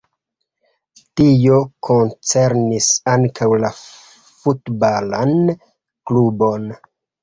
Tio 1.21 1.59
koncernis 1.89 2.89
ankaŭ 3.15 3.53
la 3.67 3.73
futbalan 3.85 5.49
klubon. 5.59 6.71